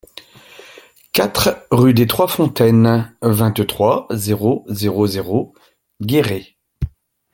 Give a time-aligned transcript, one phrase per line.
[1.11, 5.53] quatre rue des trois Fontaines, vingt-trois, zéro zéro zéro,
[6.01, 6.57] Guéret